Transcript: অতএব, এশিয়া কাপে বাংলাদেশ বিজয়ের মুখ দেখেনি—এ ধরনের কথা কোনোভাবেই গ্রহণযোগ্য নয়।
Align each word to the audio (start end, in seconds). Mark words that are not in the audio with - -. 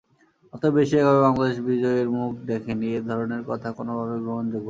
অতএব, 0.53 0.75
এশিয়া 0.77 1.03
কাপে 1.03 1.21
বাংলাদেশ 1.21 1.57
বিজয়ের 1.67 2.07
মুখ 2.11 2.31
দেখেনি—এ 2.45 2.99
ধরনের 3.09 3.41
কথা 3.49 3.69
কোনোভাবেই 3.77 4.19
গ্রহণযোগ্য 4.19 4.49
নয়। 4.49 4.59